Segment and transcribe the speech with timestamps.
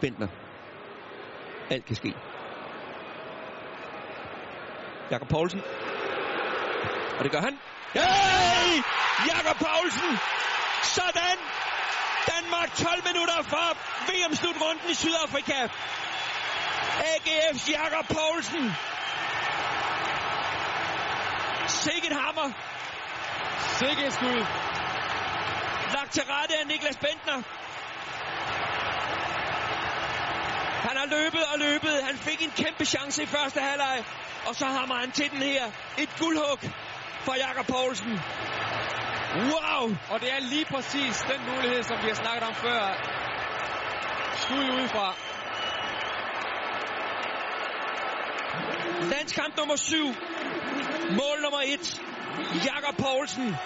[0.00, 0.28] Bentner.
[1.70, 2.14] Alt kan ske.
[5.10, 5.62] Jakob Poulsen.
[7.18, 7.58] Og det gør han.
[7.92, 8.82] Hey!
[9.30, 10.12] Jakob Poulsen!
[10.82, 11.38] Sådan!
[12.32, 13.64] Danmark 12 minutter fra
[14.08, 15.68] VM-slutrunden i Sydafrika.
[17.12, 18.64] AGF's Jakob Poulsen.
[21.68, 22.48] Sikke hammer.
[23.78, 24.46] Sikke skud.
[25.94, 27.42] Lagt til rette af Niklas Bentner.
[30.86, 32.02] Han har løbet og løbet.
[32.02, 34.04] Han fik en kæmpe chance i første halvleg.
[34.48, 35.64] Og så hammer han til den her.
[35.98, 36.58] Et guldhug
[37.26, 38.20] for Jakob Poulsen.
[39.50, 39.96] Wow!
[40.10, 42.82] Og det er lige præcis den mulighed, som vi har snakket om før.
[44.42, 45.14] Skud udefra.
[49.12, 49.96] Landskamp nummer 7.
[51.10, 52.02] Mål nummer 1.
[52.64, 53.56] Jakob Poulsen